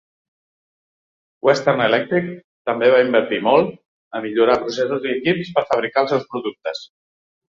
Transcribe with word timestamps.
Western 1.49 1.83
Electric 1.87 2.31
també 2.69 2.89
va 2.95 3.03
invertir 3.09 3.39
molt 3.49 3.77
a 4.19 4.23
millorar 4.25 4.57
processos 4.63 5.05
i 5.09 5.13
equips 5.19 5.51
per 5.59 5.65
fabricar 5.73 6.05
els 6.07 6.15
seus 6.15 6.29
productes. 6.33 6.83